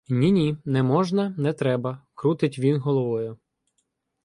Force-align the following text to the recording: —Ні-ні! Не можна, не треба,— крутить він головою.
—Ні-ні! 0.09 0.57
Не 0.65 0.83
можна, 0.83 1.35
не 1.37 1.53
треба,— 1.53 2.05
крутить 2.15 2.59
він 2.59 2.79
головою. 2.79 3.37